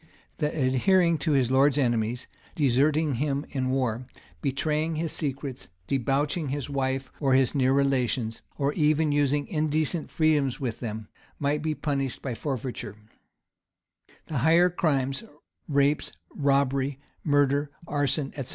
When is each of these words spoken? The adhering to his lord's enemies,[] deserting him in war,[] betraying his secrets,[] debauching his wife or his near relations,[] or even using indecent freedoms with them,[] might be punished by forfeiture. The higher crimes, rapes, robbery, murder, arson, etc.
The 0.37 0.47
adhering 0.49 1.19
to 1.19 1.33
his 1.33 1.51
lord's 1.51 1.77
enemies,[] 1.77 2.25
deserting 2.55 3.13
him 3.17 3.45
in 3.51 3.69
war,[] 3.69 4.07
betraying 4.41 4.95
his 4.95 5.11
secrets,[] 5.11 5.67
debauching 5.85 6.49
his 6.49 6.71
wife 6.71 7.11
or 7.19 7.35
his 7.35 7.53
near 7.53 7.71
relations,[] 7.71 8.41
or 8.57 8.73
even 8.73 9.11
using 9.11 9.45
indecent 9.47 10.09
freedoms 10.09 10.59
with 10.59 10.79
them,[] 10.79 11.07
might 11.37 11.61
be 11.61 11.75
punished 11.75 12.23
by 12.23 12.33
forfeiture. 12.33 12.95
The 14.25 14.39
higher 14.39 14.71
crimes, 14.71 15.23
rapes, 15.67 16.13
robbery, 16.33 16.97
murder, 17.23 17.69
arson, 17.87 18.33
etc. 18.35 18.49